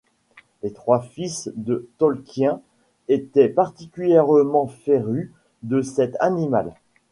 [0.63, 2.59] Les trois fils de Tolkien
[3.07, 5.29] étaient particulièrement férus
[5.61, 6.73] de cet animal.